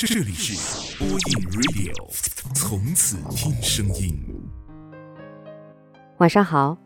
[0.00, 1.18] 这里是播音
[1.50, 1.92] Radio，
[2.54, 4.16] 从此听声音。
[6.18, 6.78] 晚上好，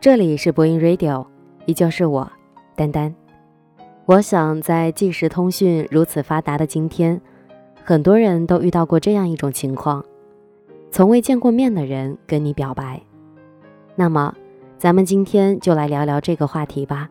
[0.00, 1.26] 这里是播音 Radio，
[1.66, 2.30] 依旧是我
[2.76, 3.12] 丹丹。
[4.06, 7.20] 我想在即时通讯如此发达的今天，
[7.82, 10.04] 很多人都遇到过这样一种情况：
[10.92, 13.02] 从未见过面的人跟你表白。
[13.96, 14.32] 那么，
[14.78, 17.10] 咱们今天就来聊聊这个话题吧。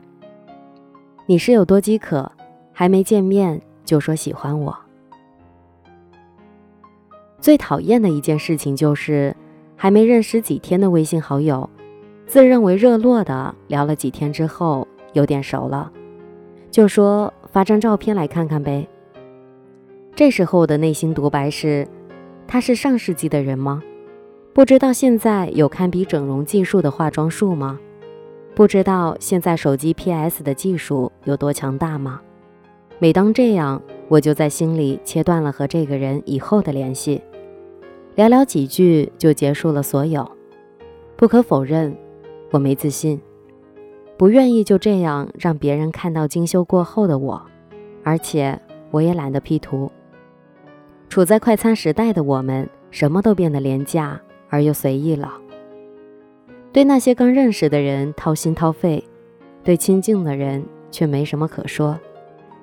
[1.26, 2.32] 你是有多饥渴，
[2.71, 4.73] 还没见面就说喜欢我？
[7.41, 9.35] 最讨厌的一件事情就是，
[9.75, 11.70] 还没认识几天的微信好友，
[12.27, 15.91] 自认为热络的聊了几天之后，有点熟了，
[16.70, 18.88] 就说发张照片来看看呗。
[20.16, 21.88] 这时候的内心独白是：
[22.45, 23.81] 他是上世纪的人吗？
[24.53, 27.80] 不知道现在有堪比整容技术的化妆术吗？
[28.53, 32.19] 不知道现在手机 PS 的技术有多强大吗？
[32.97, 37.22] 每当这样，我就在心里切断了和这个人以后的联系。
[38.17, 40.30] 寥寥几句就结束了所有。
[41.16, 41.95] 不可否认，
[42.52, 43.22] 我没自信，
[44.17, 47.42] 不愿意就这样让别人看到精修过后的我，
[48.03, 48.59] 而且
[48.92, 49.92] 我也懒得 P 图。
[51.08, 55.33] 处在快餐时代的我们，什么都变得廉价而又随意了。
[56.72, 59.03] 对那些刚认识的人掏心掏肺，
[59.64, 62.00] 对亲近的人却没什么可说。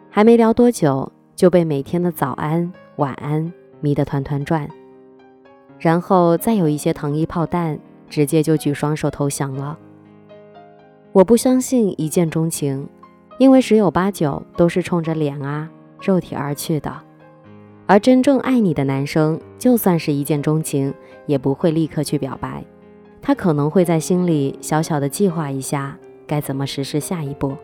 [0.09, 4.69] 还没聊多久，就被每天的早安、晚安迷得团团转。
[5.79, 9.79] 然后再有一些糖衣炮弹，直接就举双手投降了。
[11.13, 12.89] 我不相信一见钟情，
[13.39, 15.71] 因为十有八九都是冲着脸啊、
[16.01, 16.93] 肉体而去的。
[17.87, 20.93] 而真正爱你的男生，就算是一见钟情，
[21.27, 22.65] 也不会立刻去表白，
[23.21, 27.55] 他可能会在心里小小的计划一下该怎么实施下一步。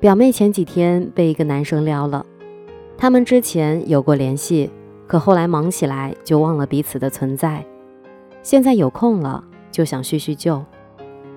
[0.00, 2.24] 表妹前几天被一个男生撩了，
[3.00, 4.70] 他们之前有过联系。
[5.06, 7.64] 可后来忙起来就忘了彼此的存在，
[8.42, 9.42] 现在有空了
[9.72, 10.64] 就想叙叙旧，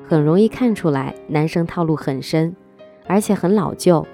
[0.07, 2.55] 很容易看出来男生套路很深，
[3.07, 4.05] 而且很老旧。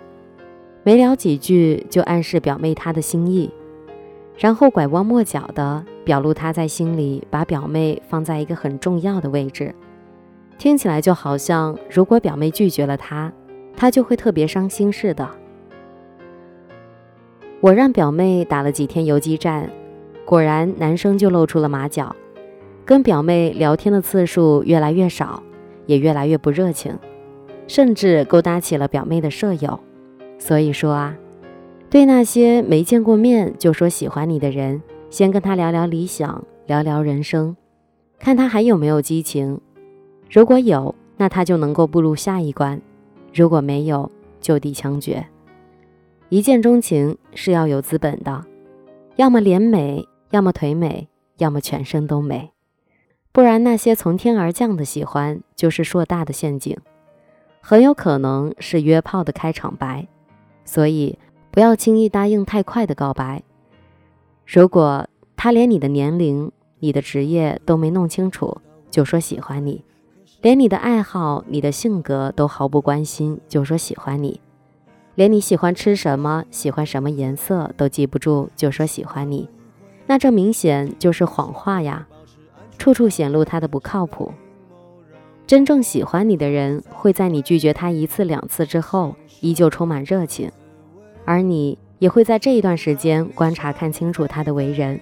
[0.84, 3.52] 没聊几句就暗示表妹他的心意，
[4.38, 9.76] 然后拐弯抹角的表露他在心里把表妹放在一个很重要的位置，
[10.58, 13.34] 听起来就好像如果表妹拒绝了他，
[13.76, 15.30] 他就会特别伤心似的。
[17.62, 19.70] 我让表妹打了几天游击战，
[20.24, 22.16] 果然男生就露出了马脚，
[22.86, 25.44] 跟表妹聊天的次数越来越少，
[25.86, 26.98] 也越来越不热情，
[27.68, 29.78] 甚至勾搭起了表妹的舍友。
[30.38, 31.18] 所以说啊，
[31.90, 37.58] 对那些没见过面就说喜欢你的人，先跟他聊聊理想，聊聊人生，
[38.18, 39.60] 看他还有没有激情。
[40.32, 42.80] 如果有，那他就能够步入下一关；
[43.34, 44.10] 如果没有，
[44.40, 45.26] 就地枪决。
[46.30, 48.46] 一见钟情是要有资本的，
[49.16, 51.08] 要么脸美，要么腿美，
[51.38, 52.52] 要么全身都美，
[53.32, 56.78] 不然那些从天而降的喜欢就是硕大的陷阱，
[57.62, 60.08] 很有可能是约炮的开场白。
[60.64, 61.18] 所以
[61.50, 63.42] 不要轻易答应太快的告白。
[64.46, 68.56] 如果他连你的年龄、你的职业都没弄清楚
[68.92, 69.84] 就说喜欢你，
[70.44, 74.40] 连你的爱好、你的性格都毫不关心就说喜欢你。
[75.20, 79.50] 连你喜欢吃什么、喜欢什么颜色都记不住，就说喜欢你，
[80.08, 82.08] 那这明显就是谎话呀！
[82.78, 84.32] 处处显露他的不靠谱。
[85.46, 90.50] 真正喜欢你的人，会在你拒绝他一次两次之后，依旧充满热情，
[91.26, 95.02] 而你也会在这一段时间观察看清楚他的为人，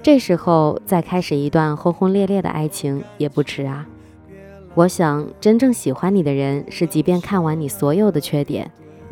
[0.00, 3.84] 这时候再开始一段轰轰烈烈的爱情也不迟啊！
[4.74, 8.70] 我想，真正喜欢你的人，是即便看完你所有的缺点。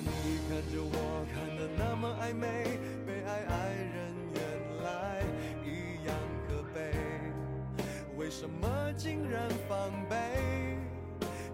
[0.00, 4.40] 你看着我看的那么暧昧，被爱爱人原
[4.84, 5.22] 来
[5.64, 6.14] 一样
[6.46, 6.92] 可悲，
[8.16, 10.16] 为什么竟然防备？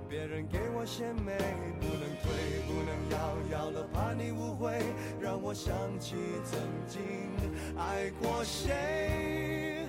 [0.08, 1.38] 别人给我献媚，
[1.80, 2.28] 不能退，
[2.66, 3.16] 不能要，
[3.50, 4.82] 要了怕你误会，
[5.20, 7.00] 让我想起曾经
[7.78, 9.86] 爱过谁。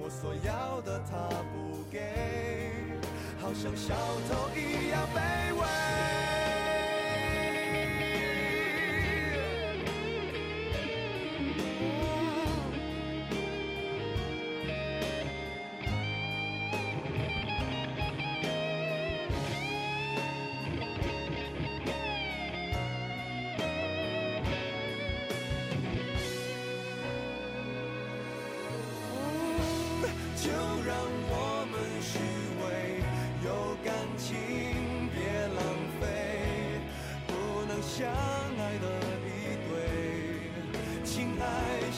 [0.00, 2.72] 我所要的他不给，
[3.38, 3.94] 好像小
[4.28, 5.35] 偷一样被。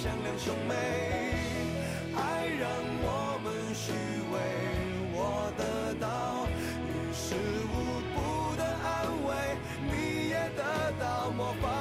[0.00, 0.74] 像两兄妹
[2.14, 2.70] 爱让
[3.02, 3.90] 我们虚
[4.30, 4.38] 伪
[5.12, 6.46] 我得到
[6.86, 7.34] 于事
[7.66, 7.74] 无
[8.14, 8.16] 补
[8.56, 8.86] 的安
[9.26, 9.28] 慰
[9.90, 10.62] 你也得
[11.00, 11.77] 到模仿